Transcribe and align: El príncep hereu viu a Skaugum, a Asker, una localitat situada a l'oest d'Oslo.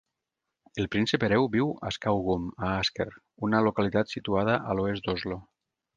El 0.83 0.87
príncep 0.93 1.25
hereu 1.27 1.45
viu 1.57 1.69
a 1.89 1.91
Skaugum, 1.99 2.49
a 2.69 2.71
Asker, 2.79 3.07
una 3.49 3.61
localitat 3.69 4.15
situada 4.15 4.57
a 4.73 4.79
l'oest 4.81 5.07
d'Oslo. 5.11 5.39